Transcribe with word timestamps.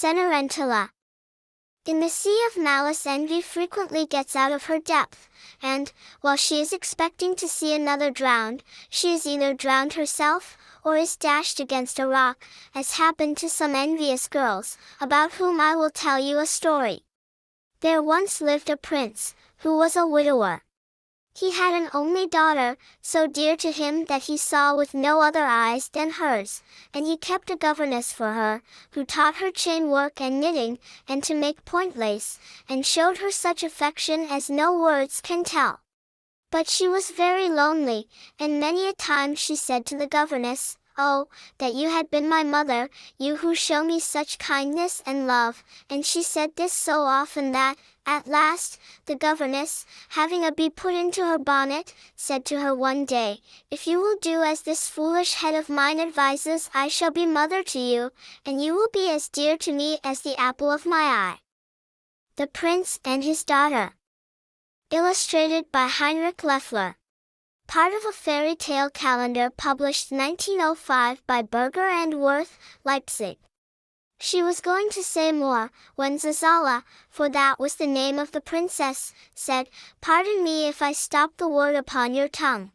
Cenerentola. 0.00 0.90
In 1.84 1.98
the 1.98 2.08
sea 2.08 2.40
of 2.46 2.62
malice 2.62 3.04
envy 3.04 3.42
frequently 3.42 4.06
gets 4.06 4.36
out 4.36 4.52
of 4.52 4.66
her 4.66 4.78
depth, 4.78 5.28
and, 5.60 5.92
while 6.20 6.36
she 6.36 6.60
is 6.60 6.72
expecting 6.72 7.34
to 7.34 7.48
see 7.48 7.74
another 7.74 8.08
drowned, 8.12 8.62
she 8.88 9.12
is 9.12 9.26
either 9.26 9.54
drowned 9.54 9.94
herself, 9.94 10.56
or 10.84 10.96
is 10.96 11.16
dashed 11.16 11.58
against 11.58 11.98
a 11.98 12.06
rock, 12.06 12.44
as 12.76 12.92
happened 12.92 13.38
to 13.38 13.48
some 13.48 13.74
envious 13.74 14.28
girls, 14.28 14.78
about 15.00 15.32
whom 15.32 15.60
I 15.60 15.74
will 15.74 15.90
tell 15.90 16.20
you 16.20 16.38
a 16.38 16.46
story. 16.46 17.00
There 17.80 18.00
once 18.00 18.40
lived 18.40 18.70
a 18.70 18.76
prince, 18.76 19.34
who 19.62 19.76
was 19.76 19.96
a 19.96 20.06
widower. 20.06 20.62
He 21.38 21.52
had 21.52 21.72
an 21.72 21.88
only 21.94 22.26
daughter, 22.26 22.76
so 23.00 23.28
dear 23.28 23.56
to 23.58 23.70
him 23.70 24.06
that 24.06 24.24
he 24.24 24.36
saw 24.36 24.74
with 24.74 24.92
no 24.92 25.20
other 25.20 25.44
eyes 25.44 25.88
than 25.88 26.10
hers, 26.10 26.62
and 26.92 27.06
he 27.06 27.16
kept 27.16 27.48
a 27.48 27.54
governess 27.54 28.12
for 28.12 28.32
her, 28.32 28.60
who 28.90 29.04
taught 29.04 29.36
her 29.36 29.52
chain 29.52 29.88
work 29.88 30.20
and 30.20 30.40
knitting, 30.40 30.80
and 31.06 31.22
to 31.22 31.36
make 31.36 31.64
point 31.64 31.96
lace, 31.96 32.40
and 32.68 32.84
showed 32.84 33.18
her 33.18 33.30
such 33.30 33.62
affection 33.62 34.26
as 34.28 34.50
no 34.50 34.76
words 34.76 35.20
can 35.20 35.44
tell. 35.44 35.78
But 36.50 36.68
she 36.68 36.88
was 36.88 37.10
very 37.10 37.48
lonely, 37.48 38.08
and 38.40 38.58
many 38.58 38.88
a 38.88 38.92
time 38.92 39.36
she 39.36 39.54
said 39.54 39.86
to 39.86 39.96
the 39.96 40.08
governess, 40.08 40.76
Oh, 41.00 41.28
that 41.58 41.74
you 41.74 41.88
had 41.90 42.10
been 42.10 42.28
my 42.28 42.42
mother, 42.42 42.90
you 43.16 43.36
who 43.36 43.54
show 43.54 43.84
me 43.84 44.00
such 44.00 44.38
kindness 44.38 45.00
and 45.06 45.28
love. 45.28 45.62
And 45.88 46.04
she 46.04 46.24
said 46.24 46.56
this 46.56 46.72
so 46.72 47.02
often 47.02 47.52
that, 47.52 47.76
at 48.08 48.26
last, 48.26 48.78
the 49.06 49.14
governess, 49.14 49.86
having 50.08 50.44
a 50.44 50.50
bee 50.50 50.70
put 50.70 50.94
into 50.94 51.24
her 51.24 51.38
bonnet, 51.38 51.94
said 52.16 52.44
to 52.46 52.60
her 52.60 52.74
one 52.74 53.04
day, 53.04 53.40
If 53.70 53.86
you 53.86 54.00
will 54.00 54.16
do 54.20 54.42
as 54.42 54.62
this 54.62 54.88
foolish 54.88 55.34
head 55.34 55.54
of 55.54 55.68
mine 55.68 56.00
advises, 56.00 56.70
I 56.74 56.88
shall 56.88 57.12
be 57.12 57.26
mother 57.26 57.62
to 57.62 57.78
you, 57.78 58.10
and 58.44 58.60
you 58.60 58.74
will 58.74 58.88
be 58.92 59.10
as 59.10 59.28
dear 59.28 59.56
to 59.58 59.72
me 59.72 59.98
as 60.02 60.22
the 60.22 60.40
apple 60.40 60.72
of 60.72 60.86
my 60.86 61.02
eye. 61.02 61.38
The 62.36 62.46
Prince 62.46 62.98
and 63.04 63.22
His 63.22 63.44
Daughter. 63.44 63.94
Illustrated 64.90 65.70
by 65.70 65.86
Heinrich 65.86 66.42
Loeffler 66.42 66.96
part 67.68 67.92
of 67.92 68.02
a 68.08 68.12
fairy 68.12 68.56
tale 68.56 68.88
calendar 68.88 69.50
published 69.50 70.10
1905 70.10 71.22
by 71.26 71.42
Berger 71.42 71.86
and 71.86 72.14
Wirth, 72.14 72.58
Leipzig. 72.82 73.36
She 74.20 74.42
was 74.42 74.60
going 74.60 74.90
to 74.90 75.02
say 75.02 75.30
more, 75.30 75.70
when 75.94 76.18
Zazala, 76.18 76.82
for 77.08 77.28
that 77.28 77.60
was 77.60 77.76
the 77.76 77.86
name 77.86 78.18
of 78.18 78.32
the 78.32 78.40
princess, 78.40 79.12
said, 79.34 79.68
Pardon 80.00 80.42
me 80.42 80.66
if 80.66 80.82
I 80.82 80.92
stop 80.92 81.36
the 81.36 81.48
word 81.48 81.76
upon 81.76 82.14
your 82.14 82.28
tongue. 82.28 82.72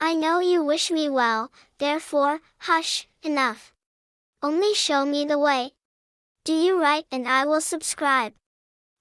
I 0.00 0.14
know 0.14 0.40
you 0.40 0.64
wish 0.64 0.90
me 0.90 1.08
well, 1.08 1.52
therefore, 1.78 2.40
hush, 2.58 3.06
enough. 3.22 3.72
Only 4.42 4.74
show 4.74 5.06
me 5.06 5.24
the 5.24 5.38
way. 5.38 5.72
Do 6.44 6.52
you 6.52 6.78
write 6.80 7.06
and 7.10 7.26
I 7.26 7.46
will 7.46 7.60
subscribe. 7.60 8.34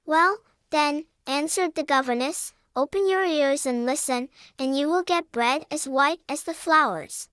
Well, 0.05 0.37
then, 0.69 1.05
answered 1.25 1.75
the 1.75 1.83
governess, 1.83 2.53
Open 2.75 3.09
your 3.09 3.25
ears 3.25 3.65
and 3.65 3.85
listen, 3.85 4.29
and 4.57 4.77
you 4.77 4.87
will 4.87 5.03
get 5.03 5.31
bread 5.31 5.65
as 5.69 5.87
white 5.87 6.21
as 6.29 6.43
the 6.43 6.53
flowers. 6.53 7.29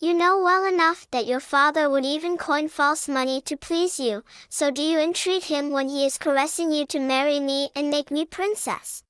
You 0.00 0.12
know 0.12 0.38
well 0.38 0.64
enough 0.64 1.06
that 1.12 1.26
your 1.26 1.40
father 1.40 1.88
would 1.88 2.04
even 2.04 2.36
coin 2.36 2.68
false 2.68 3.08
money 3.08 3.40
to 3.42 3.56
please 3.56 3.98
you, 4.00 4.24
so 4.48 4.70
do 4.70 4.82
you 4.82 4.98
entreat 4.98 5.44
him 5.44 5.70
when 5.70 5.88
he 5.88 6.04
is 6.04 6.18
caressing 6.18 6.72
you 6.72 6.84
to 6.86 6.98
marry 6.98 7.40
me 7.40 7.70
and 7.74 7.90
make 7.90 8.10
me 8.10 8.24
princess. 8.24 9.02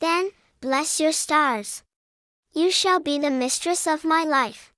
Then, 0.00 0.30
bless 0.60 1.00
your 1.00 1.12
stars. 1.12 1.82
You 2.52 2.70
shall 2.70 3.00
be 3.00 3.18
the 3.18 3.30
mistress 3.30 3.86
of 3.86 4.04
my 4.04 4.24
life. 4.24 4.72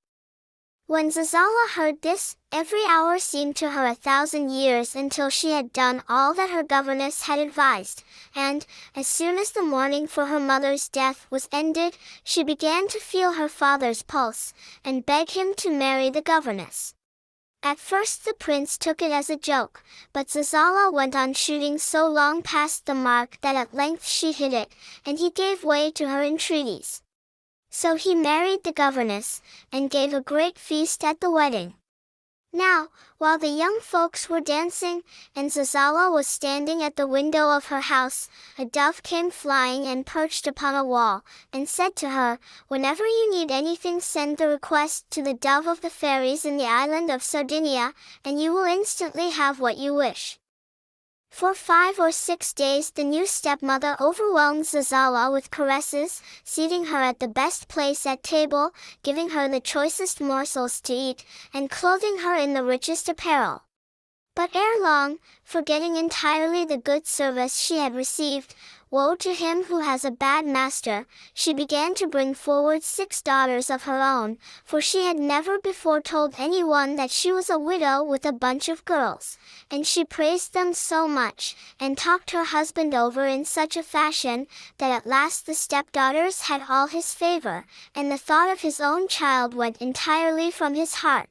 When 0.90 1.12
Zazala 1.12 1.68
heard 1.76 2.02
this, 2.02 2.36
every 2.50 2.84
hour 2.84 3.20
seemed 3.20 3.54
to 3.58 3.70
her 3.70 3.86
a 3.86 3.94
thousand 3.94 4.50
years 4.50 4.96
until 4.96 5.30
she 5.30 5.52
had 5.52 5.72
done 5.72 6.02
all 6.08 6.34
that 6.34 6.50
her 6.50 6.64
governess 6.64 7.22
had 7.22 7.38
advised, 7.38 8.02
and, 8.34 8.66
as 8.96 9.06
soon 9.06 9.38
as 9.38 9.52
the 9.52 9.62
mourning 9.62 10.08
for 10.08 10.26
her 10.26 10.40
mother's 10.40 10.88
death 10.88 11.28
was 11.30 11.48
ended, 11.52 11.96
she 12.24 12.42
began 12.42 12.88
to 12.88 12.98
feel 12.98 13.34
her 13.34 13.48
father's 13.48 14.02
pulse, 14.02 14.52
and 14.84 15.06
beg 15.06 15.30
him 15.30 15.54
to 15.58 15.70
marry 15.70 16.10
the 16.10 16.22
governess. 16.22 16.94
At 17.62 17.78
first 17.78 18.24
the 18.24 18.34
prince 18.34 18.76
took 18.76 19.00
it 19.00 19.12
as 19.12 19.30
a 19.30 19.36
joke, 19.36 19.84
but 20.12 20.26
Zazala 20.26 20.92
went 20.92 21.14
on 21.14 21.34
shooting 21.34 21.78
so 21.78 22.08
long 22.08 22.42
past 22.42 22.86
the 22.86 22.96
mark 22.96 23.38
that 23.42 23.54
at 23.54 23.72
length 23.72 24.08
she 24.08 24.32
hit 24.32 24.52
it, 24.52 24.72
and 25.06 25.20
he 25.20 25.30
gave 25.30 25.62
way 25.62 25.92
to 25.92 26.08
her 26.08 26.24
entreaties. 26.24 27.00
So 27.70 27.94
he 27.94 28.14
married 28.14 28.64
the 28.64 28.72
governess, 28.72 29.40
and 29.72 29.88
gave 29.88 30.12
a 30.12 30.20
great 30.20 30.58
feast 30.58 31.04
at 31.04 31.20
the 31.20 31.30
wedding. 31.30 31.74
Now, 32.52 32.88
while 33.18 33.38
the 33.38 33.46
young 33.46 33.78
folks 33.80 34.28
were 34.28 34.40
dancing, 34.40 35.04
and 35.36 35.52
Zazala 35.52 36.12
was 36.12 36.26
standing 36.26 36.82
at 36.82 36.96
the 36.96 37.06
window 37.06 37.50
of 37.50 37.66
her 37.66 37.82
house, 37.82 38.28
a 38.58 38.64
dove 38.64 39.04
came 39.04 39.30
flying 39.30 39.86
and 39.86 40.04
perched 40.04 40.48
upon 40.48 40.74
a 40.74 40.82
wall, 40.82 41.24
and 41.52 41.68
said 41.68 41.94
to 41.96 42.10
her, 42.10 42.40
Whenever 42.66 43.06
you 43.06 43.30
need 43.30 43.52
anything 43.52 44.00
send 44.00 44.36
the 44.36 44.48
request 44.48 45.08
to 45.12 45.22
the 45.22 45.34
dove 45.34 45.68
of 45.68 45.80
the 45.80 45.90
fairies 45.90 46.44
in 46.44 46.56
the 46.56 46.66
island 46.66 47.08
of 47.08 47.22
Sardinia, 47.22 47.94
and 48.24 48.42
you 48.42 48.52
will 48.52 48.64
instantly 48.64 49.30
have 49.30 49.60
what 49.60 49.78
you 49.78 49.94
wish. 49.94 50.39
For 51.30 51.54
five 51.54 51.98
or 51.98 52.12
six 52.12 52.52
days 52.52 52.90
the 52.90 53.04
new 53.04 53.24
stepmother 53.24 53.96
overwhelmed 54.00 54.64
Zazala 54.64 55.32
with 55.32 55.50
caresses, 55.50 56.20
seating 56.44 56.86
her 56.86 57.00
at 57.00 57.18
the 57.18 57.28
best 57.28 57.68
place 57.68 58.04
at 58.04 58.22
table, 58.22 58.72
giving 59.02 59.30
her 59.30 59.48
the 59.48 59.60
choicest 59.60 60.20
morsels 60.20 60.80
to 60.82 60.92
eat, 60.92 61.24
and 61.54 61.70
clothing 61.70 62.18
her 62.18 62.34
in 62.34 62.52
the 62.54 62.64
richest 62.64 63.08
apparel. 63.08 63.62
But 64.40 64.56
ere 64.56 64.80
long, 64.80 65.18
forgetting 65.44 65.96
entirely 65.96 66.64
the 66.64 66.78
good 66.78 67.06
service 67.06 67.58
she 67.58 67.76
had 67.76 67.94
received, 67.94 68.54
Woe 68.90 69.14
to 69.16 69.34
him 69.34 69.64
who 69.64 69.80
has 69.80 70.02
a 70.02 70.10
bad 70.10 70.46
master, 70.46 71.06
she 71.34 71.52
began 71.52 71.94
to 71.96 72.06
bring 72.06 72.32
forward 72.32 72.82
six 72.82 73.20
daughters 73.20 73.68
of 73.68 73.82
her 73.82 74.00
own, 74.00 74.38
for 74.64 74.80
she 74.80 75.04
had 75.04 75.18
never 75.18 75.58
before 75.58 76.00
told 76.00 76.36
anyone 76.38 76.96
that 76.96 77.10
she 77.10 77.30
was 77.30 77.50
a 77.50 77.58
widow 77.58 78.02
with 78.02 78.24
a 78.24 78.32
bunch 78.32 78.70
of 78.70 78.86
girls, 78.86 79.36
and 79.70 79.86
she 79.86 80.06
praised 80.06 80.54
them 80.54 80.72
so 80.72 81.06
much, 81.06 81.54
and 81.78 81.98
talked 81.98 82.30
her 82.30 82.44
husband 82.44 82.94
over 82.94 83.26
in 83.26 83.44
such 83.44 83.76
a 83.76 83.82
fashion, 83.82 84.46
that 84.78 84.90
at 84.90 85.06
last 85.06 85.44
the 85.44 85.52
stepdaughters 85.54 86.48
had 86.48 86.64
all 86.66 86.86
his 86.86 87.12
favor, 87.12 87.66
and 87.94 88.10
the 88.10 88.16
thought 88.16 88.48
of 88.48 88.62
his 88.62 88.80
own 88.80 89.06
child 89.06 89.52
went 89.52 89.76
entirely 89.82 90.50
from 90.50 90.74
his 90.74 90.94
heart. 91.04 91.28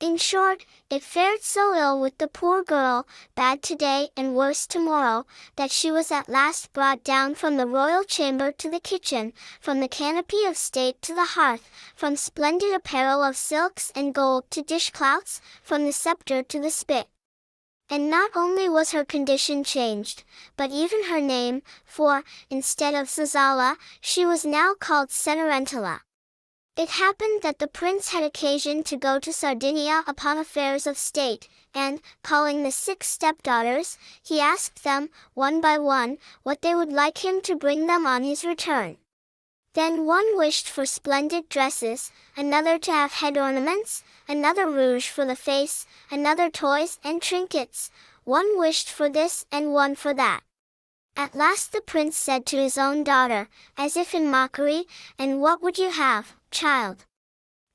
In 0.00 0.16
short, 0.16 0.66
it 0.90 1.02
fared 1.02 1.42
so 1.42 1.74
ill 1.74 2.00
with 2.00 2.18
the 2.18 2.26
poor 2.26 2.64
girl, 2.64 3.06
bad 3.36 3.62
today 3.62 4.10
and 4.16 4.34
worse 4.34 4.66
tomorrow, 4.66 5.24
that 5.56 5.70
she 5.70 5.90
was 5.92 6.10
at 6.10 6.28
last 6.28 6.72
brought 6.72 7.04
down 7.04 7.36
from 7.36 7.56
the 7.56 7.66
royal 7.66 8.02
chamber 8.02 8.50
to 8.52 8.68
the 8.68 8.80
kitchen, 8.80 9.32
from 9.60 9.78
the 9.78 9.88
canopy 9.88 10.44
of 10.46 10.56
state 10.56 11.00
to 11.02 11.14
the 11.14 11.24
hearth, 11.24 11.70
from 11.94 12.16
splendid 12.16 12.74
apparel 12.74 13.22
of 13.22 13.36
silks 13.36 13.92
and 13.94 14.14
gold 14.14 14.50
to 14.50 14.62
dishclouts, 14.62 15.40
from 15.62 15.84
the 15.84 15.92
scepter 15.92 16.42
to 16.42 16.60
the 16.60 16.70
spit. 16.70 17.08
And 17.88 18.10
not 18.10 18.30
only 18.34 18.68
was 18.68 18.90
her 18.92 19.04
condition 19.04 19.62
changed, 19.62 20.24
but 20.56 20.70
even 20.70 21.04
her 21.04 21.20
name, 21.20 21.62
for, 21.84 22.24
instead 22.50 22.94
of 22.94 23.08
Zazala, 23.08 23.76
she 24.00 24.26
was 24.26 24.44
now 24.44 24.74
called 24.74 25.10
Cenerentola. 25.10 26.00
It 26.76 26.88
happened 26.88 27.42
that 27.42 27.60
the 27.60 27.68
prince 27.68 28.08
had 28.08 28.24
occasion 28.24 28.82
to 28.84 28.96
go 28.96 29.20
to 29.20 29.32
Sardinia 29.32 30.02
upon 30.08 30.38
affairs 30.38 30.88
of 30.88 30.98
state, 30.98 31.48
and, 31.72 32.00
calling 32.24 32.64
the 32.64 32.72
six 32.72 33.06
stepdaughters, 33.06 33.96
he 34.20 34.40
asked 34.40 34.82
them, 34.82 35.10
one 35.34 35.60
by 35.60 35.78
one, 35.78 36.18
what 36.42 36.62
they 36.62 36.74
would 36.74 36.92
like 36.92 37.24
him 37.24 37.40
to 37.42 37.54
bring 37.54 37.86
them 37.86 38.06
on 38.06 38.24
his 38.24 38.44
return. 38.44 38.96
Then 39.74 40.04
one 40.04 40.36
wished 40.36 40.68
for 40.68 40.84
splendid 40.84 41.48
dresses, 41.48 42.10
another 42.36 42.76
to 42.80 42.90
have 42.90 43.12
head 43.12 43.38
ornaments, 43.38 44.02
another 44.28 44.68
rouge 44.68 45.08
for 45.08 45.24
the 45.24 45.36
face, 45.36 45.86
another 46.10 46.50
toys 46.50 46.98
and 47.04 47.22
trinkets, 47.22 47.92
one 48.24 48.58
wished 48.58 48.90
for 48.90 49.08
this 49.08 49.46
and 49.52 49.72
one 49.72 49.94
for 49.94 50.12
that. 50.14 50.40
At 51.16 51.36
last 51.36 51.70
the 51.70 51.80
prince 51.80 52.16
said 52.16 52.44
to 52.46 52.56
his 52.56 52.76
own 52.76 53.04
daughter, 53.04 53.48
as 53.76 53.96
if 53.96 54.12
in 54.12 54.28
mockery, 54.28 54.86
And 55.16 55.40
what 55.40 55.62
would 55.62 55.78
you 55.78 55.90
have, 55.90 56.34
child? 56.54 57.04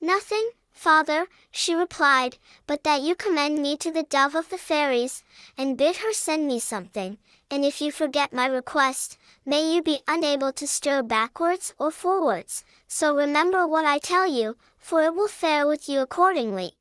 Nothing, 0.02 0.52
father, 0.72 1.28
she 1.52 1.76
replied, 1.76 2.38
but 2.66 2.86
that 2.86 3.02
you 3.02 3.14
commend 3.14 3.62
me 3.62 3.76
to 3.76 3.92
the 3.92 4.04
dove 4.04 4.34
of 4.34 4.50
the 4.50 4.58
fairies, 4.58 5.24
and 5.58 5.78
bid 5.78 5.98
her 5.98 6.14
send 6.14 6.48
me 6.48 6.60
something, 6.60 7.18
and 7.52 7.66
if 7.66 7.82
you 7.82 7.92
forget 7.92 8.32
my 8.32 8.46
request, 8.46 9.18
may 9.46 9.74
you 9.74 9.84
be 9.84 10.00
unable 10.08 10.54
to 10.54 10.66
stir 10.66 11.04
backwards 11.04 11.74
or 11.78 11.92
forwards, 11.92 12.64
so 12.88 13.14
remember 13.14 13.68
what 13.68 13.86
I 13.86 14.00
tell 14.00 14.26
you, 14.26 14.56
for 14.78 15.04
it 15.04 15.14
will 15.14 15.28
fare 15.28 15.68
with 15.68 15.90
you 15.90 16.00
accordingly. 16.00 16.72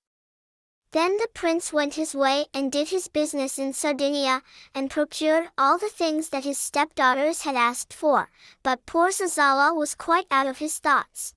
Then 0.93 1.19
the 1.19 1.29
prince 1.35 1.73
went 1.73 1.95
his 1.95 2.15
way 2.15 2.47
and 2.55 2.73
did 2.73 2.89
his 2.89 3.09
business 3.09 3.59
in 3.59 3.73
Sardinia, 3.73 4.43
and 4.75 4.91
procured 4.91 5.51
all 5.59 5.77
the 5.77 5.91
things 5.91 6.29
that 6.29 6.45
his 6.45 6.59
stepdaughters 6.59 7.43
had 7.43 7.57
asked 7.57 7.93
for, 7.93 8.31
but 8.63 8.87
poor 8.87 9.11
Zazala 9.11 9.75
was 9.75 9.95
quite 9.95 10.27
out 10.31 10.47
of 10.47 10.59
his 10.59 10.79
thoughts. 10.79 11.35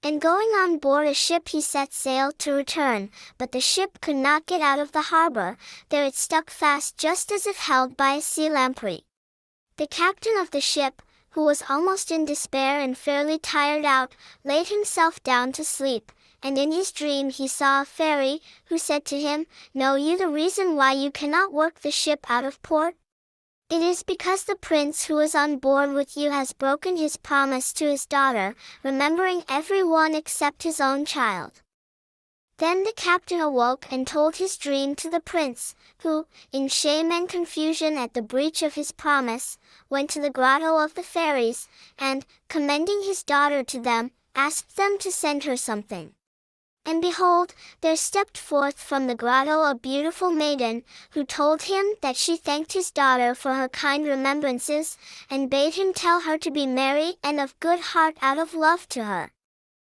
And 0.00 0.20
going 0.20 0.48
on 0.50 0.78
board 0.78 1.08
a 1.08 1.14
ship 1.14 1.48
he 1.48 1.60
set 1.60 1.92
sail 1.92 2.30
to 2.38 2.52
return, 2.52 3.10
but 3.36 3.50
the 3.50 3.60
ship 3.60 4.00
could 4.00 4.16
not 4.16 4.46
get 4.46 4.60
out 4.60 4.78
of 4.78 4.92
the 4.92 5.02
harbor, 5.02 5.58
there 5.88 6.04
it 6.04 6.14
stuck 6.14 6.50
fast 6.50 6.96
just 6.96 7.32
as 7.32 7.46
if 7.46 7.56
held 7.56 7.96
by 7.96 8.12
a 8.12 8.20
sea 8.20 8.48
lamprey. 8.48 9.04
The 9.76 9.88
captain 9.88 10.36
of 10.38 10.52
the 10.52 10.60
ship, 10.60 11.02
who 11.30 11.44
was 11.44 11.64
almost 11.68 12.12
in 12.12 12.24
despair 12.24 12.80
and 12.80 12.96
fairly 12.96 13.38
tired 13.38 13.84
out, 13.84 14.14
laid 14.44 14.68
himself 14.68 15.22
down 15.24 15.50
to 15.52 15.64
sleep, 15.64 16.12
and 16.42 16.56
in 16.56 16.70
his 16.70 16.92
dream 16.92 17.30
he 17.30 17.48
saw 17.48 17.82
a 17.82 17.84
fairy, 17.84 18.40
who 18.66 18.78
said 18.78 19.04
to 19.06 19.18
him, 19.18 19.46
Know 19.74 19.96
you 19.96 20.16
the 20.16 20.28
reason 20.28 20.76
why 20.76 20.92
you 20.92 21.10
cannot 21.10 21.52
work 21.52 21.80
the 21.80 21.90
ship 21.90 22.30
out 22.30 22.44
of 22.44 22.62
port? 22.62 22.94
It 23.70 23.82
is 23.82 24.02
because 24.02 24.44
the 24.44 24.56
prince 24.56 25.04
who 25.04 25.20
on 25.34 25.58
board 25.58 25.92
with 25.92 26.16
you 26.16 26.30
has 26.30 26.54
broken 26.54 26.96
his 26.96 27.18
promise 27.18 27.74
to 27.74 27.84
his 27.84 28.06
daughter, 28.06 28.56
remembering 28.82 29.44
every 29.46 29.82
one 29.82 30.14
except 30.14 30.62
his 30.62 30.80
own 30.80 31.04
child. 31.04 31.60
Then 32.56 32.82
the 32.82 32.94
captain 32.96 33.40
awoke 33.40 33.86
and 33.92 34.06
told 34.06 34.36
his 34.36 34.56
dream 34.56 34.94
to 34.96 35.10
the 35.10 35.20
prince, 35.20 35.74
who, 35.98 36.26
in 36.50 36.68
shame 36.68 37.12
and 37.12 37.28
confusion 37.28 37.98
at 37.98 38.14
the 38.14 38.22
breach 38.22 38.62
of 38.62 38.74
his 38.74 38.90
promise, 38.90 39.58
went 39.90 40.08
to 40.10 40.20
the 40.20 40.30
grotto 40.30 40.78
of 40.78 40.94
the 40.94 41.02
fairies, 41.02 41.68
and, 41.98 42.24
commending 42.48 43.02
his 43.02 43.22
daughter 43.22 43.62
to 43.62 43.78
them, 43.78 44.12
asked 44.34 44.76
them 44.76 44.96
to 44.98 45.12
send 45.12 45.44
her 45.44 45.58
something. 45.58 46.14
And 46.88 47.02
behold, 47.02 47.54
there 47.82 47.96
stepped 47.96 48.38
forth 48.38 48.80
from 48.80 49.08
the 49.08 49.14
grotto 49.14 49.62
a 49.62 49.74
beautiful 49.74 50.30
maiden, 50.30 50.84
who 51.10 51.22
told 51.22 51.64
him 51.64 51.84
that 52.00 52.16
she 52.16 52.34
thanked 52.38 52.72
his 52.72 52.90
daughter 52.90 53.34
for 53.34 53.52
her 53.52 53.68
kind 53.68 54.06
remembrances, 54.06 54.96
and 55.28 55.50
bade 55.50 55.74
him 55.74 55.92
tell 55.92 56.22
her 56.22 56.38
to 56.38 56.50
be 56.50 56.66
merry 56.66 57.16
and 57.22 57.40
of 57.40 57.60
good 57.60 57.78
heart 57.78 58.16
out 58.22 58.38
of 58.38 58.54
love 58.54 58.88
to 58.88 59.04
her. 59.04 59.32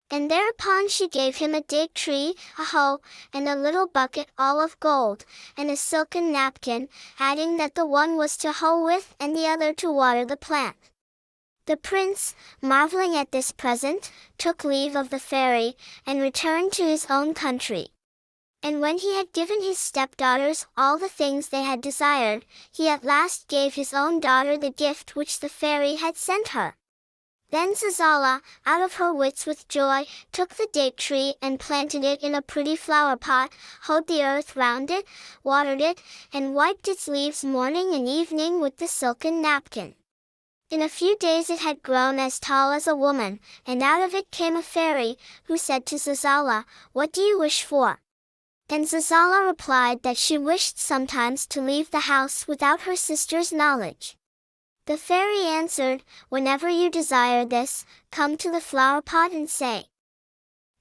And 0.10 0.32
thereupon 0.32 0.88
she 0.88 1.10
gave 1.10 1.36
him 1.36 1.54
a 1.54 1.60
date 1.60 1.94
tree, 1.96 2.36
a 2.58 2.64
hoe, 2.64 3.02
and 3.34 3.50
a 3.50 3.58
little 3.58 3.88
bucket 3.88 4.30
all 4.38 4.62
of 4.62 4.80
gold, 4.80 5.26
and 5.58 5.70
a 5.70 5.76
silken 5.76 6.32
napkin, 6.32 6.88
adding 7.20 7.58
that 7.58 7.76
the 7.76 7.86
one 7.86 8.16
was 8.16 8.38
to 8.38 8.54
hoe 8.54 8.82
with 8.82 9.14
and 9.20 9.36
the 9.36 9.48
other 9.48 9.74
to 9.74 9.92
water 9.92 10.24
the 10.24 10.38
plant. 10.38 10.78
The 11.68 11.78
prince, 11.78 12.36
marveling 12.62 13.16
at 13.16 13.32
this 13.32 13.52
present, 13.52 14.12
took 14.38 14.64
leave 14.64 14.96
of 14.96 15.10
the 15.10 15.20
fairy, 15.20 15.76
and 16.06 16.22
returned 16.22 16.72
to 16.74 16.84
his 16.84 17.08
own 17.10 17.34
country. 17.34 17.88
And 18.62 18.82
when 18.82 19.00
he 19.00 19.16
had 19.16 19.34
given 19.34 19.64
his 19.64 19.80
stepdaughters 19.80 20.68
all 20.78 21.00
the 21.00 21.10
things 21.10 21.50
they 21.50 21.64
had 21.64 21.82
desired, 21.82 22.46
he 22.72 22.88
at 22.88 23.04
last 23.04 23.48
gave 23.48 23.74
his 23.74 23.96
own 23.96 24.20
daughter 24.20 24.58
the 24.58 24.70
gift 24.70 25.16
which 25.16 25.40
the 25.40 25.50
fairy 25.50 25.96
had 25.96 26.18
sent 26.18 26.50
her. 26.50 26.76
Then 27.50 27.74
Zazala, 27.74 28.42
out 28.66 28.82
of 28.82 28.96
her 28.96 29.12
wits 29.12 29.48
with 29.48 29.68
joy, 29.68 30.06
took 30.32 30.56
the 30.56 30.68
date 30.72 30.98
tree 30.98 31.34
and 31.42 31.60
planted 31.60 32.04
it 32.04 32.22
in 32.22 32.36
a 32.36 32.42
pretty 32.42 32.76
flower 32.76 33.18
pot, 33.18 33.52
hoed 33.84 34.06
the 34.06 34.24
earth 34.24 34.56
round 34.56 34.92
it, 34.92 35.06
watered 35.44 35.82
it, 35.82 36.00
and 36.32 36.54
wiped 36.54 36.88
its 36.88 37.08
leaves 37.08 37.44
morning 37.44 37.94
and 37.94 38.08
evening 38.08 38.62
with 38.62 38.78
the 38.78 38.88
silken 38.88 39.42
napkin. 39.42 39.96
In 40.72 40.82
a 40.82 40.90
few 40.90 41.16
days 41.18 41.52
it 41.52 41.60
had 41.60 41.84
grown 41.84 42.18
as 42.18 42.40
tall 42.40 42.72
as 42.72 42.88
a 42.88 42.96
woman, 42.96 43.40
and 43.68 43.84
out 43.84 44.02
of 44.02 44.16
it 44.16 44.32
came 44.32 44.56
a 44.56 44.64
fairy, 44.64 45.16
who 45.44 45.58
said 45.58 45.86
to 45.86 45.96
Zazala, 45.96 46.66
What 46.92 47.12
do 47.12 47.22
you 47.22 47.38
wish 47.38 47.64
for? 47.64 48.02
And 48.68 48.86
Zazala 48.86 49.46
replied 49.46 50.02
that 50.02 50.18
she 50.18 50.40
wished 50.40 50.80
sometimes 50.80 51.46
to 51.48 51.62
leave 51.62 51.92
the 51.92 52.10
house 52.12 52.48
without 52.48 52.82
her 52.82 52.96
sister's 52.96 53.54
knowledge. 53.54 54.18
The 54.88 54.98
fairy 54.98 55.46
answered, 55.46 56.04
Whenever 56.30 56.68
you 56.68 56.90
desire 56.90 57.46
this, 57.46 57.86
come 58.12 58.36
to 58.38 58.50
the 58.50 58.60
flower 58.60 59.04
pot 59.04 59.32
and 59.32 59.48
say, 59.48 59.86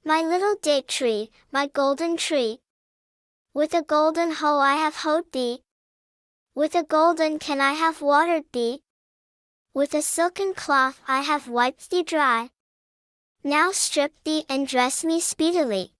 My 0.02 0.22
little 0.22 0.56
date 0.62 0.88
tree, 0.88 1.30
my 1.52 1.66
golden 1.66 2.16
tree. 2.16 2.60
With 3.52 3.74
a 3.74 3.82
golden 3.82 4.32
hoe 4.32 4.58
I 4.58 4.76
have 4.76 4.96
hoed 4.96 5.30
thee. 5.32 5.60
With 6.54 6.74
a 6.74 6.84
golden 6.84 7.38
can 7.38 7.60
I 7.60 7.72
have 7.72 8.00
watered 8.00 8.44
thee. 8.52 8.80
With 9.74 9.92
a 9.92 10.02
silken 10.02 10.54
cloth 10.54 11.00
I 11.08 11.22
have 11.22 11.48
wiped 11.48 11.90
thee 11.90 12.04
dry. 12.04 12.50
Now 13.42 13.72
strip 13.72 14.12
thee 14.22 14.44
and 14.48 14.68
dress 14.68 15.02
me 15.02 15.18
speedily. 15.18 15.94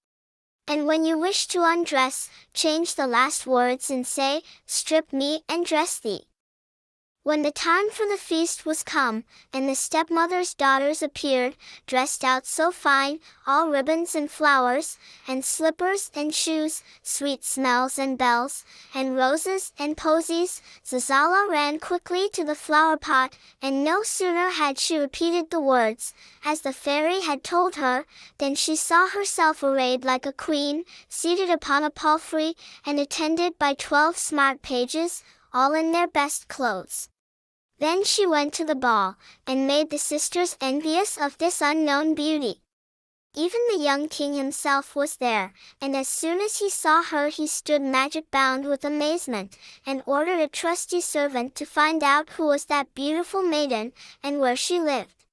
And 0.69 0.87
when 0.87 1.05
you 1.05 1.19
wish 1.19 1.49
to 1.49 1.65
undress, 1.65 2.31
change 2.53 2.95
the 2.95 3.09
last 3.09 3.49
words 3.49 3.91
and 3.91 4.07
say, 4.07 4.43
Strip 4.65 5.13
me 5.13 5.43
and 5.49 5.67
dress 5.67 5.99
thee. 5.99 6.29
When 7.25 7.41
the 7.41 7.51
time 7.51 7.89
for 7.89 8.07
the 8.07 8.19
feast 8.19 8.67
was 8.67 8.83
come, 8.83 9.25
and 9.51 9.67
the 9.67 9.75
stepmother's 9.75 10.53
daughters 10.53 11.03
appeared, 11.03 11.57
dressed 11.87 12.23
out 12.23 12.45
so 12.45 12.71
fine, 12.71 13.19
all 13.47 13.71
ribbons 13.71 14.15
and 14.15 14.31
flowers, 14.31 14.99
and 15.27 15.43
slippers 15.43 16.11
and 16.15 16.35
shoes, 16.35 16.83
sweet 17.03 17.43
smells 17.43 17.99
and 17.99 18.19
bells, 18.19 18.63
and 18.93 19.17
roses 19.17 19.73
and 19.79 19.97
posies, 19.97 20.61
Zazala 20.85 21.49
ran 21.49 21.79
quickly 21.79 22.29
to 22.29 22.45
the 22.45 22.55
flower 22.55 22.99
pot, 22.99 23.39
and 23.63 23.83
no 23.83 24.03
sooner 24.03 24.51
had 24.51 24.79
she 24.79 24.99
repeated 24.99 25.49
the 25.49 25.63
words, 25.63 26.13
as 26.45 26.61
the 26.61 26.75
fairy 26.75 27.23
had 27.23 27.43
told 27.43 27.77
her, 27.77 28.05
than 28.37 28.55
she 28.55 28.77
saw 28.77 29.09
herself 29.09 29.63
arrayed 29.63 30.05
like 30.05 30.27
a 30.27 30.33
queen, 30.33 30.85
seated 31.09 31.49
upon 31.49 31.85
a 31.85 31.91
palfrey, 31.91 32.55
and 32.85 33.01
attended 33.01 33.59
by 33.59 33.73
twelve 33.73 34.19
smart 34.19 34.61
pages, 34.61 35.25
all 35.55 35.73
in 35.73 35.91
their 35.91 36.07
best 36.07 36.49
clothes. 36.49 37.09
Then 37.85 38.03
she 38.03 38.27
went 38.27 38.55
to 38.55 38.65
the 38.65 38.75
ball, 38.75 39.17
and 39.47 39.67
made 39.67 39.91
the 39.91 39.99
sisters 39.99 40.57
envious 40.59 41.19
of 41.19 41.37
this 41.37 41.61
unknown 41.61 42.15
beauty. 42.15 42.63
Even 43.35 43.61
the 43.69 43.85
young 43.85 44.09
king 44.09 44.33
himself 44.33 44.97
was 44.97 45.17
there, 45.17 45.53
and 45.83 45.95
as 45.95 46.09
soon 46.09 46.41
as 46.41 46.61
he 46.61 46.71
saw 46.71 47.03
her 47.03 47.29
he 47.29 47.47
stood 47.47 47.83
magic 47.83 48.31
bound 48.31 48.65
with 48.65 48.87
amazement, 48.87 49.59
and 49.85 50.03
ordered 50.07 50.41
a 50.41 50.49
trusty 50.49 51.03
servant 51.03 51.55
to 51.57 51.67
find 51.67 52.03
out 52.03 52.31
who 52.31 52.47
was 52.47 52.65
that 52.65 52.95
beautiful 52.95 53.43
maiden, 53.43 53.93
and 54.23 54.41
where 54.41 54.57
she 54.57 54.81
lived. 54.81 55.27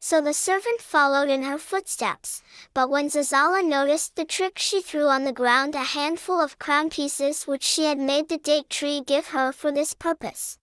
So 0.00 0.20
the 0.20 0.32
servant 0.32 0.80
followed 0.80 1.28
in 1.28 1.42
her 1.42 1.58
footsteps, 1.58 2.40
but 2.72 2.88
when 2.88 3.08
Zazala 3.08 3.64
noticed 3.64 4.14
the 4.14 4.24
trick 4.24 4.60
she 4.60 4.80
threw 4.80 5.08
on 5.08 5.24
the 5.24 5.32
ground 5.32 5.74
a 5.74 5.82
handful 5.82 6.40
of 6.40 6.60
crown 6.60 6.88
pieces 6.88 7.48
which 7.48 7.64
she 7.64 7.86
had 7.86 7.98
made 7.98 8.28
the 8.28 8.38
date 8.38 8.70
tree 8.70 9.02
give 9.04 9.34
her 9.34 9.50
for 9.50 9.72
this 9.72 9.92
purpose. 9.92 10.59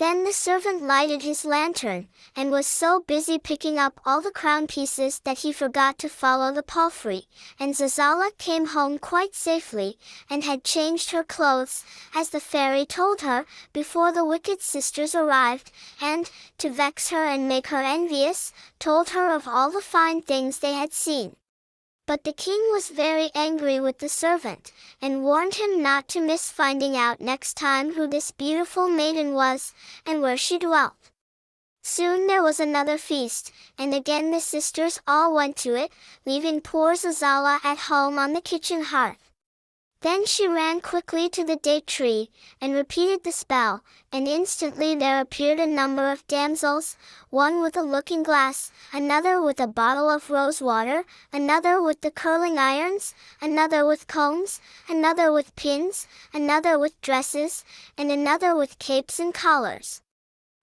Then 0.00 0.24
the 0.24 0.32
servant 0.32 0.82
lighted 0.82 1.20
his 1.24 1.44
lantern, 1.44 2.08
and 2.34 2.50
was 2.50 2.66
so 2.66 3.00
busy 3.00 3.38
picking 3.38 3.78
up 3.78 4.00
all 4.06 4.22
the 4.22 4.30
crown 4.30 4.66
pieces 4.66 5.18
that 5.24 5.40
he 5.40 5.52
forgot 5.52 5.98
to 5.98 6.08
follow 6.08 6.50
the 6.54 6.62
palfrey, 6.62 7.28
and 7.58 7.74
Zazala 7.74 8.30
came 8.38 8.68
home 8.68 8.98
quite 8.98 9.34
safely, 9.34 9.98
and 10.30 10.42
had 10.42 10.64
changed 10.64 11.10
her 11.10 11.22
clothes, 11.22 11.84
as 12.14 12.30
the 12.30 12.40
fairy 12.40 12.86
told 12.86 13.20
her, 13.20 13.44
before 13.74 14.10
the 14.10 14.24
wicked 14.24 14.62
sisters 14.62 15.14
arrived, 15.14 15.70
and, 16.00 16.30
to 16.56 16.70
vex 16.70 17.10
her 17.10 17.26
and 17.26 17.46
make 17.46 17.66
her 17.66 17.82
envious, 17.82 18.54
told 18.78 19.10
her 19.10 19.28
of 19.34 19.46
all 19.46 19.70
the 19.70 19.82
fine 19.82 20.22
things 20.22 20.60
they 20.60 20.72
had 20.72 20.94
seen. 20.94 21.36
But 22.10 22.24
the 22.24 22.32
king 22.32 22.60
was 22.72 22.88
very 22.88 23.30
angry 23.36 23.78
with 23.78 24.00
the 24.00 24.08
servant, 24.08 24.72
and 25.00 25.22
warned 25.22 25.54
him 25.54 25.80
not 25.80 26.08
to 26.08 26.20
miss 26.20 26.50
finding 26.50 26.96
out 26.96 27.20
next 27.20 27.54
time 27.54 27.94
who 27.94 28.08
this 28.08 28.32
beautiful 28.32 28.88
maiden 28.88 29.32
was, 29.32 29.72
and 30.04 30.20
where 30.20 30.36
she 30.36 30.58
dwelt. 30.58 31.12
Soon 31.84 32.26
there 32.26 32.42
was 32.42 32.58
another 32.58 32.98
feast, 32.98 33.52
and 33.78 33.94
again 33.94 34.32
the 34.32 34.40
sisters 34.40 34.98
all 35.06 35.32
went 35.32 35.56
to 35.58 35.76
it, 35.76 35.92
leaving 36.26 36.60
poor 36.60 36.96
Zazala 36.96 37.60
at 37.62 37.86
home 37.86 38.18
on 38.18 38.32
the 38.32 38.40
kitchen 38.40 38.82
hearth. 38.82 39.29
Then 40.02 40.24
she 40.24 40.48
ran 40.48 40.80
quickly 40.80 41.28
to 41.28 41.44
the 41.44 41.56
date 41.56 41.86
tree, 41.86 42.30
and 42.58 42.72
repeated 42.72 43.22
the 43.22 43.32
spell, 43.32 43.84
and 44.10 44.26
instantly 44.26 44.94
there 44.94 45.20
appeared 45.20 45.60
a 45.60 45.66
number 45.66 46.10
of 46.10 46.26
damsels, 46.26 46.96
one 47.28 47.60
with 47.60 47.76
a 47.76 47.82
looking 47.82 48.22
glass, 48.22 48.72
another 48.94 49.42
with 49.42 49.60
a 49.60 49.66
bottle 49.66 50.08
of 50.08 50.30
rose 50.30 50.62
water, 50.62 51.04
another 51.34 51.82
with 51.82 52.00
the 52.00 52.10
curling 52.10 52.58
irons, 52.58 53.14
another 53.42 53.84
with 53.84 54.06
combs, 54.06 54.58
another 54.88 55.30
with 55.30 55.54
pins, 55.54 56.06
another 56.32 56.78
with 56.78 56.98
dresses, 57.02 57.62
and 57.98 58.10
another 58.10 58.56
with 58.56 58.78
capes 58.78 59.20
and 59.20 59.34
collars. 59.34 60.00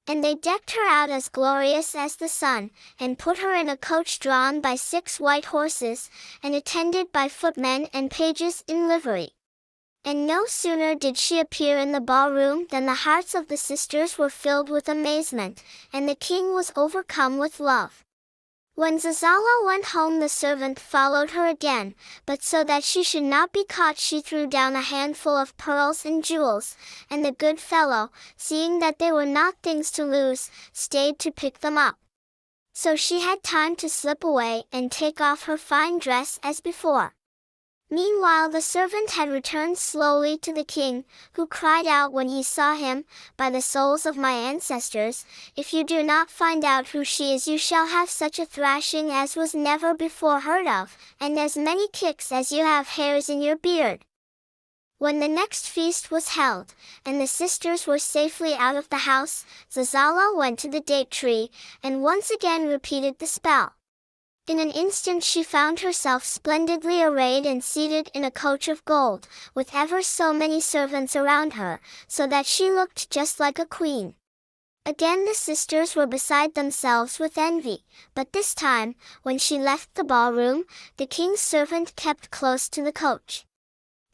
And 0.08 0.24
they 0.24 0.36
decked 0.36 0.72
her 0.72 0.88
out 0.88 1.10
as 1.10 1.28
glorious 1.28 1.94
as 1.94 2.16
the 2.16 2.30
sun, 2.30 2.72
and 2.98 3.20
put 3.20 3.40
her 3.40 3.54
in 3.54 3.68
a 3.68 3.76
coach 3.76 4.20
drawn 4.20 4.62
by 4.62 4.76
six 4.76 5.20
white 5.20 5.46
horses, 5.46 6.10
and 6.42 6.56
attended 6.56 7.12
by 7.12 7.28
footmen 7.28 7.88
and 7.94 8.10
pages 8.10 8.64
in 8.68 8.88
livery. 8.88 9.32
And 10.06 10.26
no 10.26 10.46
sooner 10.46 10.96
did 10.96 11.18
she 11.18 11.40
appear 11.42 11.78
in 11.78 11.92
the 11.92 12.00
ballroom 12.00 12.68
than 12.72 12.86
the 12.86 13.04
hearts 13.04 13.36
of 13.36 13.50
the 13.50 13.58
sisters 13.58 14.18
were 14.18 14.30
filled 14.30 14.70
with 14.70 14.88
amazement, 14.88 15.62
and 15.92 16.08
the 16.08 16.16
king 16.16 16.54
was 16.54 16.72
overcome 16.78 17.38
with 17.38 17.60
love. 17.60 18.06
When 18.78 19.00
Zazala 19.00 19.66
went 19.66 19.86
home 19.86 20.20
the 20.20 20.30
servant 20.30 20.80
followed 20.80 21.32
her 21.32 21.48
again, 21.48 21.96
but 22.28 22.44
so 22.44 22.64
that 22.66 22.84
she 22.84 23.02
should 23.02 23.24
not 23.24 23.52
be 23.52 23.66
caught 23.66 23.98
she 23.98 24.22
threw 24.22 24.46
down 24.46 24.76
a 24.76 24.82
handful 24.82 25.36
of 25.36 25.58
pearls 25.58 26.06
and 26.06 26.24
jewels, 26.24 26.78
and 27.10 27.26
the 27.26 27.32
good 27.32 27.60
fellow, 27.60 28.12
seeing 28.36 28.78
that 28.78 29.00
they 29.00 29.12
were 29.12 29.26
not 29.26 29.56
things 29.64 29.90
to 29.94 30.06
lose, 30.06 30.52
stayed 30.74 31.18
to 31.18 31.32
pick 31.32 31.62
them 31.62 31.76
up. 31.76 31.96
So 32.72 32.96
she 32.96 33.22
had 33.22 33.42
time 33.42 33.76
to 33.78 33.90
slip 33.90 34.24
away 34.24 34.66
and 34.72 34.92
take 34.92 35.20
off 35.20 35.46
her 35.46 35.58
fine 35.58 35.98
dress 35.98 36.40
as 36.44 36.62
before. 36.62 37.17
Meanwhile 37.89 38.50
the 38.50 38.62
servant 38.62 39.12
had 39.12 39.29
returned 39.29 39.77
slowly 39.77 40.38
to 40.39 40.51
the 40.51 40.65
king, 40.65 41.06
who 41.34 41.48
cried 41.48 41.88
out 41.88 42.12
when 42.12 42.27
he 42.27 42.44
saw 42.44 42.75
him, 42.75 43.06
By 43.38 43.50
the 43.50 43.62
souls 43.62 44.06
of 44.06 44.17
my 44.17 44.34
ancestors, 44.34 45.24
if 45.56 45.74
you 45.74 45.86
do 45.86 46.03
not 46.03 46.29
find 46.29 46.65
out 46.65 46.89
who 46.89 47.06
she 47.06 47.34
is 47.34 47.48
you 47.48 47.58
shall 47.58 47.88
have 47.88 48.10
such 48.10 48.39
a 48.39 48.46
thrashing 48.46 49.10
as 49.10 49.38
was 49.38 49.56
never 49.56 49.94
before 49.94 50.41
heard 50.41 50.67
of, 50.67 50.98
and 51.17 51.39
as 51.39 51.56
many 51.56 51.88
kicks 51.88 52.29
as 52.29 52.51
you 52.51 52.65
have 52.65 52.89
hairs 52.89 53.29
in 53.29 53.41
your 53.41 53.56
beard. 53.56 54.03
When 54.98 55.22
the 55.22 55.29
next 55.29 55.70
feast 55.70 56.12
was 56.12 56.29
held, 56.29 56.74
and 57.06 57.22
the 57.22 57.27
sisters 57.27 57.88
were 57.88 58.00
safely 58.00 58.53
out 58.53 58.75
of 58.75 58.89
the 58.89 59.08
house, 59.08 59.46
Zazala 59.72 60.36
went 60.36 60.60
to 60.60 60.67
the 60.67 60.82
date 60.82 61.10
tree, 61.10 61.51
and 61.82 62.03
once 62.03 62.32
again 62.32 62.67
repeated 62.67 63.20
the 63.20 63.27
spell. 63.27 63.77
In 64.48 64.62
an 64.62 64.72
instant 64.72 65.25
she 65.25 65.44
found 65.44 65.82
herself 65.82 66.24
splendidly 66.24 67.04
arrayed 67.04 67.46
and 67.46 67.62
seated 67.62 68.10
in 68.13 68.24
a 68.24 68.32
coach 68.32 68.70
of 68.70 68.86
gold, 68.86 69.27
with 69.54 69.75
ever 69.75 70.01
so 70.01 70.32
many 70.32 70.62
servants 70.62 71.18
around 71.18 71.54
her, 71.54 71.82
so 72.08 72.25
that 72.27 72.46
she 72.46 72.72
looked 72.72 73.10
just 73.10 73.42
like 73.42 73.60
a 73.60 73.66
queen. 73.66 74.16
Again 74.86 75.25
the 75.25 75.34
sisters 75.34 75.98
were 75.98 76.08
beside 76.08 76.56
themselves 76.56 77.20
with 77.20 77.38
envy, 77.38 77.84
but 78.16 78.32
this 78.32 78.56
time, 78.56 78.96
when 79.22 79.38
she 79.38 79.60
left 79.60 79.96
the 79.96 80.06
ballroom, 80.06 80.63
the 80.96 81.06
king's 81.06 81.42
servant 81.42 81.98
kept 81.98 82.32
close 82.32 82.70
to 82.70 82.82
the 82.82 82.94
coach. 82.94 83.46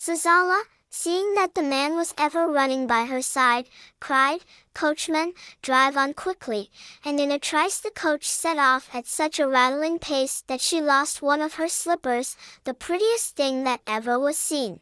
Zazala, 0.01 0.63
Seeing 0.95 1.33
that 1.33 1.55
the 1.55 1.63
man 1.63 1.95
was 1.95 2.13
ever 2.19 2.45
running 2.45 2.85
by 2.85 3.05
her 3.05 3.23
side, 3.23 3.67
cried, 3.99 4.45
Coachman, 4.75 5.33
drive 5.63 5.97
on 5.97 6.13
quickly, 6.13 6.69
and 7.03 7.19
in 7.19 7.31
a 7.31 7.39
trice 7.39 7.79
the 7.79 7.89
coach 7.89 8.29
set 8.29 8.59
off 8.59 8.93
at 8.93 9.07
such 9.07 9.39
a 9.39 9.47
rattling 9.47 9.97
pace 9.97 10.43
that 10.45 10.61
she 10.61 10.81
lost 10.81 11.19
one 11.19 11.41
of 11.41 11.55
her 11.55 11.67
slippers, 11.67 12.37
the 12.63 12.75
prettiest 12.75 13.35
thing 13.35 13.63
that 13.63 13.81
ever 13.87 14.19
was 14.19 14.37
seen. 14.37 14.81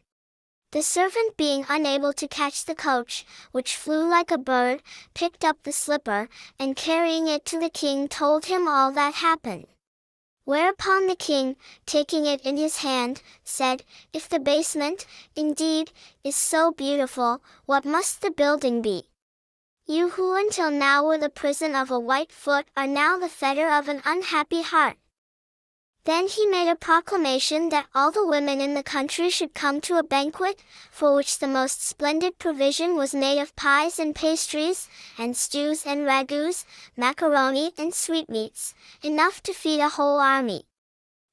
The 0.72 0.82
servant 0.82 1.38
being 1.38 1.64
unable 1.70 2.12
to 2.12 2.28
catch 2.28 2.66
the 2.66 2.74
coach, 2.74 3.24
which 3.52 3.74
flew 3.74 4.06
like 4.06 4.30
a 4.30 4.36
bird, 4.36 4.82
picked 5.14 5.46
up 5.46 5.62
the 5.62 5.72
slipper, 5.72 6.28
and 6.58 6.76
carrying 6.76 7.26
it 7.26 7.46
to 7.46 7.58
the 7.58 7.70
king 7.70 8.06
told 8.06 8.44
him 8.44 8.68
all 8.68 8.92
that 8.92 9.14
happened. 9.14 9.66
Whereupon 10.44 11.06
the 11.06 11.14
king, 11.14 11.56
taking 11.86 12.26
it 12.26 12.40
in 12.40 12.56
his 12.56 12.78
hand, 12.78 13.22
said, 13.44 13.84
If 14.12 14.28
the 14.28 14.40
basement, 14.40 15.06
indeed, 15.36 15.92
is 16.24 16.34
so 16.34 16.72
beautiful, 16.72 17.42
what 17.64 17.84
must 17.84 18.22
the 18.22 18.30
building 18.30 18.82
be? 18.82 19.04
You 19.86 20.10
who 20.10 20.34
until 20.34 20.70
now 20.70 21.04
were 21.04 21.18
the 21.18 21.28
prison 21.28 21.74
of 21.74 21.90
a 21.90 21.98
white 21.98 22.32
foot 22.32 22.66
are 22.76 22.86
now 22.86 23.18
the 23.18 23.28
fetter 23.28 23.68
of 23.68 23.88
an 23.88 24.02
unhappy 24.04 24.62
heart. 24.62 24.96
Then 26.04 26.26
he 26.26 26.46
made 26.46 26.68
a 26.68 26.74
proclamation 26.74 27.68
that 27.68 27.86
all 27.94 28.10
the 28.10 28.26
women 28.26 28.60
in 28.60 28.74
the 28.74 28.82
country 28.82 29.30
should 29.30 29.54
come 29.54 29.80
to 29.82 29.98
a 29.98 30.02
banquet, 30.02 30.60
for 30.90 31.14
which 31.14 31.38
the 31.38 31.46
most 31.46 31.86
splendid 31.86 32.40
provision 32.40 32.96
was 32.96 33.14
made 33.14 33.40
of 33.40 33.54
pies 33.54 34.00
and 34.00 34.12
pastries, 34.12 34.88
and 35.16 35.36
stews 35.36 35.86
and 35.86 36.00
ragouts, 36.04 36.64
macaroni 36.96 37.72
and 37.78 37.94
sweetmeats, 37.94 38.74
enough 39.02 39.42
to 39.44 39.52
feed 39.52 39.78
a 39.78 39.90
whole 39.90 40.18
army. 40.18 40.66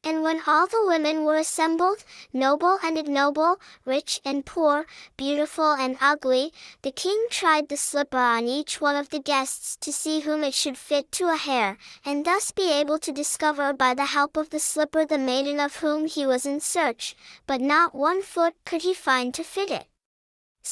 And 0.02 0.24
when 0.24 0.42
all 0.48 0.66
the 0.66 0.86
women 0.86 1.26
were 1.26 1.36
assembled, 1.36 2.06
noble 2.32 2.80
and 2.82 2.98
ignoble, 2.98 3.60
rich 3.84 4.22
and 4.24 4.46
poor, 4.46 4.86
beautiful 5.18 5.74
and 5.74 5.98
ugly, 6.00 6.54
the 6.84 6.92
king 6.92 7.28
tried 7.30 7.68
the 7.68 7.76
slipper 7.76 8.18
on 8.18 8.48
each 8.48 8.80
one 8.80 8.96
of 8.96 9.10
the 9.10 9.20
guests 9.20 9.76
to 9.82 9.92
see 9.92 10.22
whom 10.22 10.44
it 10.44 10.54
should 10.54 10.78
fit 10.78 11.12
to 11.12 11.28
a 11.28 11.36
hair, 11.36 11.78
and 12.06 12.26
thus 12.26 12.52
be 12.52 12.72
able 12.72 12.98
to 13.00 13.12
discover 13.12 13.74
by 13.74 13.94
the 13.94 14.06
help 14.06 14.38
of 14.38 14.52
the 14.52 14.60
slipper 14.60 15.06
the 15.06 15.18
maiden 15.18 15.60
of 15.60 15.76
whom 15.78 16.08
he 16.08 16.26
was 16.26 16.46
in 16.46 16.62
search, 16.62 17.16
but 17.46 17.60
not 17.60 17.94
one 17.94 18.22
foot 18.22 18.56
could 18.66 18.84
he 18.84 18.94
find 18.94 19.34
to 19.34 19.44
fit 19.44 19.70
it. 19.70 19.88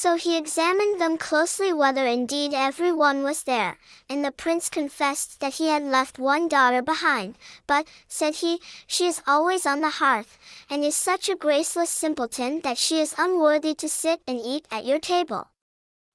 So 0.00 0.14
he 0.14 0.36
examined 0.36 1.00
them 1.00 1.18
closely 1.18 1.72
whether 1.72 2.06
indeed 2.06 2.54
every 2.54 2.92
one 2.92 3.24
was 3.24 3.42
there, 3.42 3.80
and 4.08 4.24
the 4.24 4.30
prince 4.30 4.68
confessed 4.68 5.40
that 5.40 5.54
he 5.54 5.70
had 5.70 5.82
left 5.82 6.20
one 6.20 6.46
daughter 6.46 6.82
behind, 6.82 7.36
but, 7.66 7.88
said 8.06 8.36
he, 8.36 8.60
she 8.86 9.08
is 9.08 9.20
always 9.26 9.66
on 9.66 9.80
the 9.80 9.98
hearth, 9.98 10.38
and 10.70 10.84
is 10.84 10.94
such 10.94 11.28
a 11.28 11.34
graceless 11.34 11.90
simpleton 11.90 12.60
that 12.60 12.78
she 12.78 13.00
is 13.00 13.16
unworthy 13.18 13.74
to 13.74 13.88
sit 13.88 14.22
and 14.28 14.38
eat 14.38 14.68
at 14.70 14.84
your 14.84 15.00
table. 15.00 15.48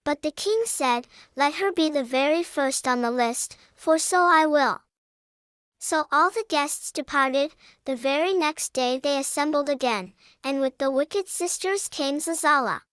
But 0.05 0.21
the 0.21 0.31
king 0.31 0.63
said, 0.65 1.05
Let 1.35 1.55
her 1.55 1.73
be 1.73 1.89
the 1.89 2.05
very 2.05 2.41
first 2.41 2.87
on 2.87 3.01
the 3.01 3.11
list, 3.11 3.57
for 3.75 3.99
so 3.99 4.19
I 4.19 4.45
will. 4.45 4.79
So 5.79 6.07
all 6.09 6.29
the 6.29 6.45
guests 6.47 6.89
departed, 6.89 7.53
the 7.83 7.97
very 7.97 8.33
next 8.33 8.71
day 8.71 8.97
they 8.97 9.17
assembled 9.19 9.67
again, 9.67 10.13
and 10.41 10.61
with 10.61 10.77
the 10.77 10.89
wicked 10.89 11.27
sisters 11.27 11.89
came 11.89 12.19
Zazala. 12.19 12.83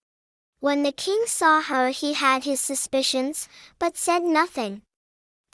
When 0.60 0.82
the 0.82 0.92
king 0.92 1.24
saw 1.26 1.62
her 1.62 1.88
he 1.88 2.12
had 2.12 2.44
his 2.44 2.60
suspicions, 2.60 3.48
but 3.78 3.96
said 3.96 4.22
nothing. 4.22 4.82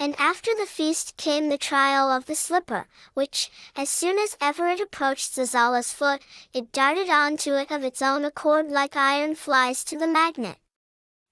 And 0.00 0.16
after 0.18 0.50
the 0.52 0.66
feast 0.66 1.16
came 1.16 1.48
the 1.48 1.56
trial 1.56 2.10
of 2.10 2.26
the 2.26 2.34
slipper, 2.34 2.88
which, 3.14 3.50
as 3.76 3.88
soon 3.88 4.18
as 4.18 4.36
ever 4.40 4.66
it 4.68 4.80
approached 4.80 5.34
Zazala's 5.36 5.92
foot, 5.92 6.22
it 6.52 6.72
darted 6.72 7.08
on 7.08 7.36
to 7.38 7.56
it 7.56 7.70
of 7.70 7.84
its 7.84 8.02
own 8.02 8.24
accord 8.24 8.70
like 8.72 8.96
iron 8.96 9.36
flies 9.36 9.84
to 9.84 9.96
the 9.96 10.08
magnet. 10.08 10.58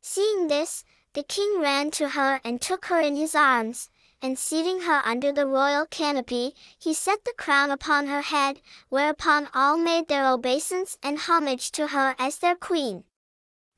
Seeing 0.03 0.47
this, 0.47 0.85
the 1.13 1.25
king 1.25 1.61
ran 1.61 1.91
to 1.93 2.11
her 2.11 2.41
and 2.45 2.63
took 2.63 2.87
her 2.87 3.01
in 3.01 3.17
his 3.17 3.35
arms, 3.35 3.91
and 4.23 4.39
seating 4.39 4.83
her 4.83 5.03
under 5.05 5.33
the 5.33 5.49
royal 5.49 5.85
canopy, 5.85 6.55
he 6.79 6.95
set 6.95 7.25
the 7.25 7.35
crown 7.37 7.73
upon 7.73 8.07
her 8.07 8.23
head, 8.23 8.61
whereupon 8.89 9.49
all 9.53 9.77
made 9.77 10.07
their 10.07 10.27
obeisance 10.27 10.97
and 11.03 11.19
homage 11.19 11.73
to 11.73 11.89
her 11.89 12.15
as 12.21 12.39
their 12.39 12.55
queen. 12.55 13.03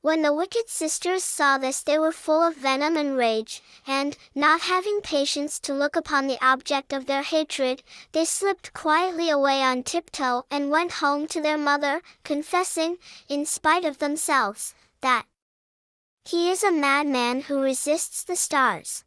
When 0.06 0.22
the 0.22 0.32
wicked 0.32 0.68
sisters 0.68 1.24
saw 1.24 1.58
this 1.58 1.82
they 1.82 1.98
were 1.98 2.12
full 2.12 2.40
of 2.40 2.54
venom 2.54 2.96
and 2.96 3.16
rage, 3.16 3.60
and, 3.88 4.16
not 4.36 4.60
having 4.60 5.00
patience 5.00 5.58
to 5.58 5.74
look 5.74 5.96
upon 5.96 6.28
the 6.28 6.38
object 6.40 6.92
of 6.92 7.06
their 7.06 7.24
hatred, 7.24 7.82
they 8.12 8.24
slipped 8.24 8.72
quietly 8.72 9.30
away 9.30 9.60
on 9.60 9.82
tiptoe 9.82 10.44
and 10.48 10.70
went 10.70 11.02
home 11.02 11.26
to 11.26 11.40
their 11.40 11.58
mother, 11.58 12.02
confessing, 12.22 12.98
in 13.28 13.44
spite 13.46 13.84
of 13.84 13.98
themselves, 13.98 14.76
that 15.00 15.26
he 16.24 16.52
is 16.52 16.62
a 16.62 16.70
madman 16.70 17.40
who 17.40 17.60
resists 17.60 18.22
the 18.22 18.36
stars. 18.36 19.02